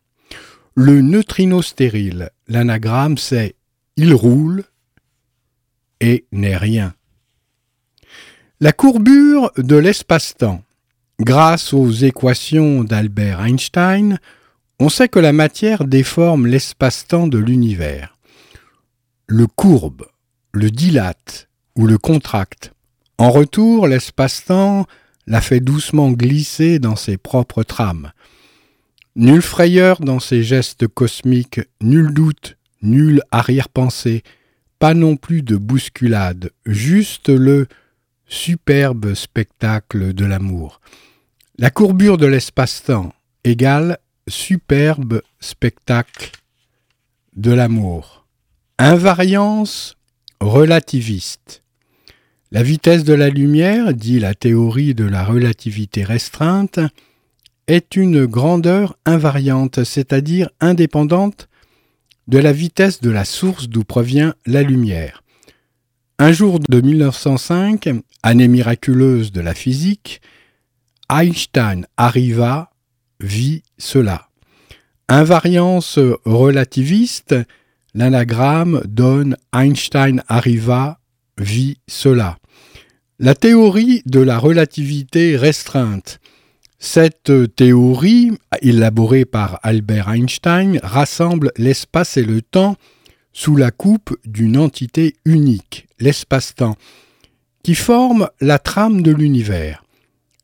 [0.74, 3.56] Le neutrino stérile, l'anagramme c'est
[3.96, 4.64] il roule
[6.00, 6.94] et n'est rien.
[8.60, 10.62] La courbure de l'espace-temps.
[11.18, 14.18] Grâce aux équations d'Albert Einstein,
[14.78, 18.16] on sait que la matière déforme l'espace-temps de l'univers.
[19.26, 20.06] Le courbe,
[20.52, 22.72] le dilate ou le contracte.
[23.18, 24.86] En retour, l'espace-temps
[25.26, 28.12] la fait doucement glisser dans ses propres trames.
[29.16, 34.22] Nulle frayeur dans ses gestes cosmiques, nul doute, nulle arrière-pensée,
[34.78, 37.66] pas non plus de bousculade, juste le
[38.26, 40.80] superbe spectacle de l'amour.
[41.58, 43.14] La courbure de l'espace-temps
[43.44, 43.98] égale
[44.28, 46.30] superbe spectacle
[47.36, 48.26] de l'amour.
[48.78, 49.96] Invariance
[50.40, 51.62] relativiste.
[52.52, 56.80] La vitesse de la lumière, dit la théorie de la relativité restreinte,
[57.66, 61.48] est une grandeur invariante, c'est-à-dire indépendante
[62.28, 65.22] de la vitesse de la source d'où provient la lumière.
[66.18, 67.88] Un jour de 1905,
[68.22, 70.20] année miraculeuse de la physique,
[71.10, 72.70] Einstein arriva,
[73.20, 74.28] vit cela.
[75.08, 77.34] Invariance relativiste,
[77.94, 80.98] l'anagramme donne Einstein arriva,
[81.38, 82.38] vit cela.
[83.18, 86.20] La théorie de la relativité restreinte.
[86.78, 92.76] Cette théorie, élaborée par Albert Einstein, rassemble l'espace et le temps
[93.32, 96.76] sous la coupe d'une entité unique, l'espace-temps,
[97.62, 99.82] qui forme la trame de l'univers,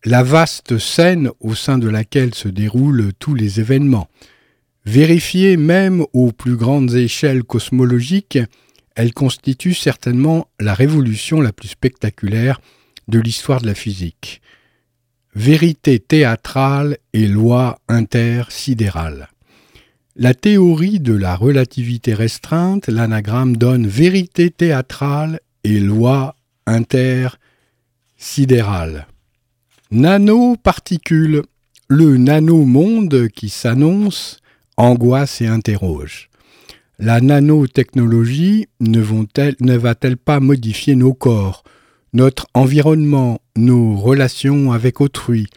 [0.04, 4.08] la vaste scène au sein de laquelle se déroulent tous les événements.
[4.84, 8.38] Vérifiée même aux plus grandes échelles cosmologiques,
[8.96, 12.60] elle constitue certainement la révolution la plus spectaculaire
[13.08, 14.40] de l'histoire de la physique.
[15.34, 19.28] Vérité théâtrale et loi intersidérale.
[20.16, 26.36] La théorie de la relativité restreinte, l'anagramme donne vérité théâtrale et loi
[26.66, 29.06] intersidérale.
[29.92, 31.42] Nanoparticules,
[31.86, 34.40] le nanomonde qui s'annonce,
[34.78, 36.30] angoisse et interroge.
[36.98, 39.02] La nanotechnologie ne,
[39.60, 41.62] ne va-t-elle pas modifier nos corps,
[42.14, 45.48] notre environnement, nos relations avec autrui?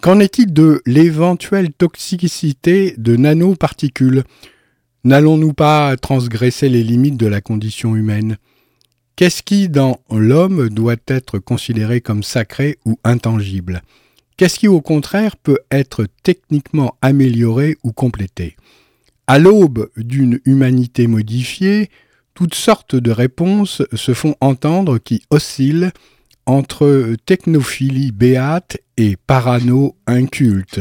[0.00, 4.24] Qu'en est-il de l'éventuelle toxicité de nanoparticules
[5.04, 8.38] N'allons-nous pas transgresser les limites de la condition humaine?
[9.18, 13.82] Qu'est-ce qui, dans l'homme, doit être considéré comme sacré ou intangible?
[14.36, 18.54] Qu'est-ce qui, au contraire, peut être techniquement amélioré ou complété?
[19.26, 21.90] À l'aube d'une humanité modifiée,
[22.32, 25.90] toutes sortes de réponses se font entendre qui oscillent
[26.46, 30.80] entre technophilie béate et parano inculte.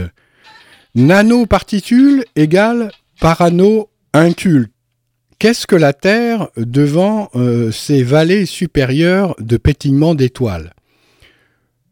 [0.93, 4.76] Nanoparticule égale parano inculte.
[5.39, 10.73] Qu'est-ce que la Terre devant euh, ces vallées supérieures de pétillement d'étoiles?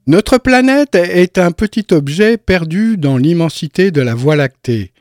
[0.07, 4.91] Notre planète est un petit objet perdu dans l'immensité de la Voie lactée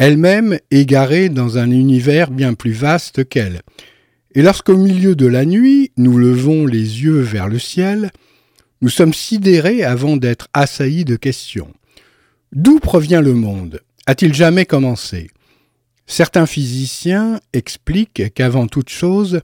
[0.00, 3.60] elle-même égarée dans un univers bien plus vaste qu'elle.
[4.34, 8.10] Et lorsqu'au milieu de la nuit, nous levons les yeux vers le ciel,
[8.80, 11.70] nous sommes sidérés avant d'être assaillis de questions.
[12.52, 13.82] D'où provient le monde?
[14.06, 15.28] A-t-il jamais commencé?
[16.10, 19.42] Certains physiciens expliquent qu'avant toute chose,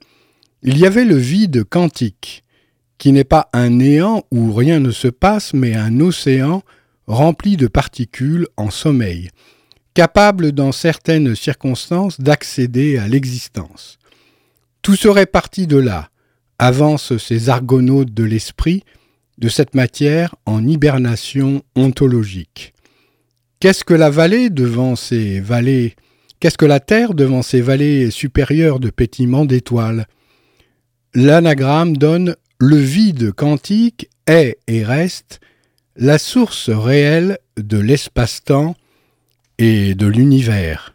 [0.64, 2.42] il y avait le vide quantique,
[2.98, 6.64] qui n'est pas un néant où rien ne se passe, mais un océan
[7.06, 9.30] rempli de particules en sommeil,
[9.94, 14.00] capable dans certaines circonstances d'accéder à l'existence.
[14.82, 16.10] Tout serait parti de là,
[16.58, 18.82] avancent ces argonautes de l'esprit,
[19.38, 22.74] de cette matière en hibernation ontologique.
[23.60, 25.94] Qu'est-ce que la vallée devant ces vallées
[26.38, 30.06] Qu'est-ce que la Terre devant ces vallées supérieures de pétillement d'étoiles?
[31.14, 35.40] L'anagramme donne le vide quantique est et reste
[35.96, 38.76] la source réelle de l'espace-temps
[39.58, 40.94] et de l'univers.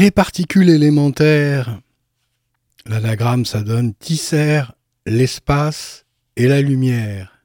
[0.00, 1.78] les particules élémentaires,
[2.86, 4.62] l'anagramme ça donne tisser
[5.04, 7.42] l'espace et la lumière.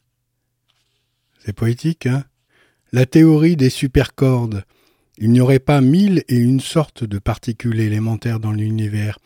[1.44, 2.24] C'est poétique, hein?
[2.94, 4.64] La théorie des supercordes.
[5.18, 9.20] Il n'y aurait pas mille et une sortes de particules élémentaires dans l'univers.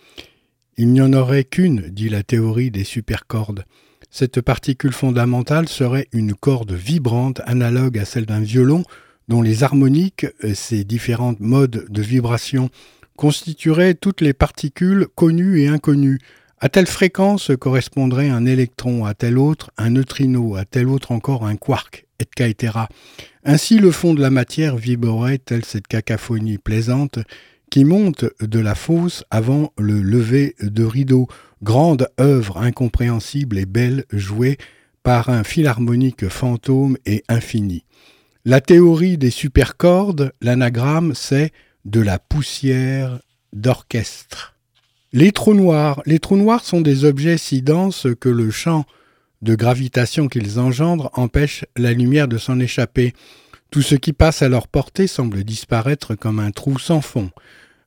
[0.77, 3.63] Il n'y en aurait qu'une, dit la théorie des supercordes.
[4.09, 8.85] Cette particule fondamentale serait une corde vibrante analogue à celle d'un violon
[9.27, 10.25] dont les harmoniques,
[10.55, 12.71] ses différents modes de vibration,
[13.19, 16.19] constituerait toutes les particules connues et inconnues.
[16.61, 21.45] À telle fréquence correspondrait un électron, à telle autre un neutrino, à telle autre encore
[21.45, 22.77] un quark, etc.
[23.43, 27.19] Ainsi le fond de la matière vibrerait telle cette cacophonie plaisante
[27.69, 31.27] qui monte de la fosse avant le lever de rideau,
[31.61, 34.57] grande œuvre incompréhensible et belle jouée
[35.03, 37.83] par un philharmonique fantôme et infini.
[38.45, 41.51] La théorie des supercordes, l'anagramme, c'est
[41.85, 43.19] de la poussière
[43.53, 44.55] d'orchestre.
[45.11, 46.01] Les trous noirs.
[46.05, 48.85] Les trous noirs sont des objets si denses que le champ
[49.41, 53.13] de gravitation qu'ils engendrent empêche la lumière de s'en échapper.
[53.71, 57.31] Tout ce qui passe à leur portée semble disparaître comme un trou sans fond.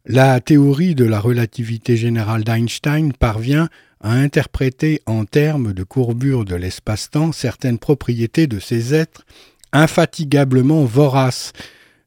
[0.05, 3.69] La théorie de la relativité générale d'Einstein parvient
[4.01, 9.25] à interpréter en termes de courbure de l'espace-temps certaines propriétés de ces êtres
[9.73, 11.53] infatigablement voraces.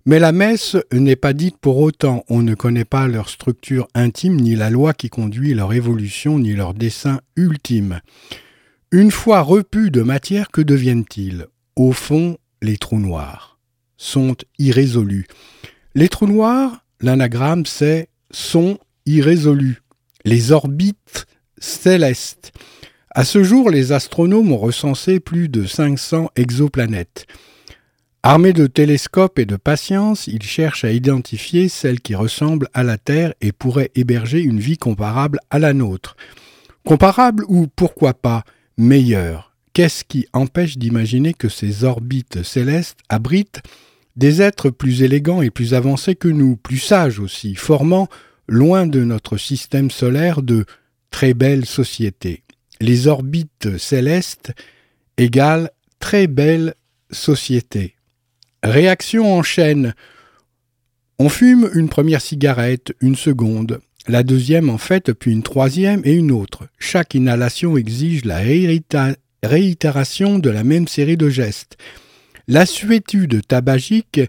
[0.08, 4.40] Mais la messe n'est pas dite pour autant, on ne connaît pas leur structure intime,
[4.40, 8.02] ni la loi qui conduit leur évolution, ni leur dessein ultime.
[8.92, 11.48] Une fois repus de matière, que deviennent-ils?
[11.76, 13.58] Au fond, les trous noirs
[13.98, 15.26] sont irrésolus.
[15.96, 18.78] Les trous noirs, l'anagramme c'est sont
[19.08, 19.82] irrésolus.
[20.24, 21.26] Les orbites
[21.58, 22.52] célestes.
[23.10, 27.26] À ce jour, les astronomes ont recensé plus de 500 exoplanètes.
[28.28, 32.98] Armés de télescopes et de patience, ils cherchent à identifier celles qui ressemblent à la
[32.98, 36.18] Terre et pourraient héberger une vie comparable à la nôtre.
[36.84, 38.44] Comparable ou pourquoi pas
[38.80, 39.54] meilleure?
[39.74, 43.62] Qu'est-ce qui empêche d'imaginer que ces orbites célestes abritent
[44.16, 48.08] des êtres plus élégants et plus avancés que nous, plus sages aussi, formant,
[48.48, 50.66] loin de notre système solaire, de
[51.12, 52.42] très belles sociétés?
[52.82, 54.52] Les orbites célestes
[55.16, 55.70] égale
[56.00, 56.74] très belle
[57.12, 57.95] société.
[58.66, 59.94] Réaction en chaîne.
[61.20, 66.14] On fume une première cigarette, une seconde, la deuxième en fait, puis une troisième et
[66.14, 66.68] une autre.
[66.80, 68.40] Chaque inhalation exige la
[69.44, 71.78] réitération de la même série de gestes.
[72.48, 74.20] La suétude tabagique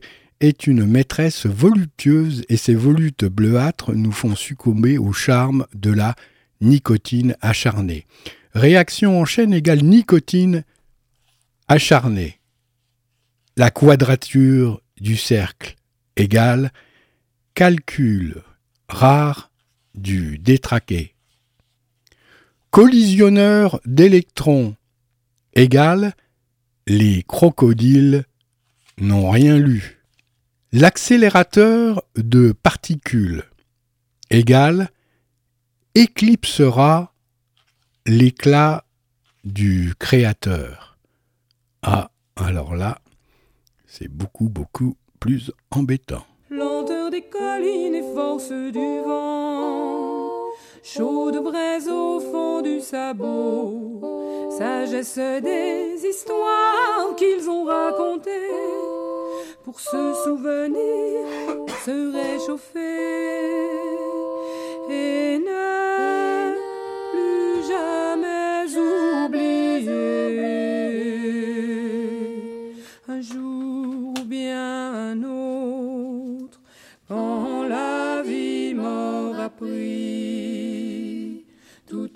[0.41, 6.15] est une maîtresse voluptueuse et ses volutes bleuâtres nous font succomber au charme de la
[6.61, 8.05] nicotine acharnée.
[8.53, 10.63] Réaction en chaîne égale nicotine
[11.69, 12.36] acharnée.
[13.59, 15.77] La quadrature du cercle
[16.17, 16.73] égale
[17.55, 18.43] calcul
[18.87, 19.51] rare
[19.95, 21.15] du détraqué.
[22.71, 24.77] Collisionneur d'électrons
[25.55, 26.15] égale
[26.87, 28.27] les crocodiles
[28.99, 30.03] n'ont rien lu.
[30.73, 33.43] L'accélérateur de particules
[34.29, 34.91] égale
[35.95, 37.15] éclipsera
[38.05, 38.85] l'éclat
[39.45, 40.99] du créateur.
[41.81, 42.99] Ah, alors là,
[43.99, 46.27] c'est beaucoup, beaucoup plus embêtant.
[46.51, 50.29] Lenteur des collines et force du vent,
[50.83, 58.53] chaude braise au fond du sabot, sagesse des histoires qu'ils ont racontées,
[59.65, 61.27] pour se souvenir,
[61.85, 62.81] se réchauffer.
[64.91, 66.16] Et ne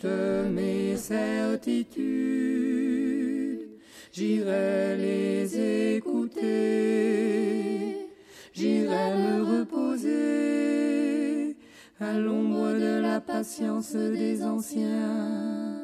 [0.05, 2.01] mes certitudes
[4.13, 6.51] j'irai les écouter
[8.53, 10.51] j'irai me reposer
[12.01, 15.83] à l'ombre de la patience des anciens.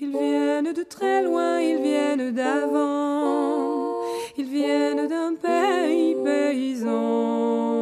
[0.00, 4.00] Ils viennent de très loin, ils viennent d'avant,
[4.38, 7.73] ils viennent d'un pays paysan.